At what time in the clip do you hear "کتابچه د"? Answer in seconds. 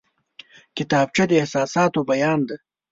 0.77-1.31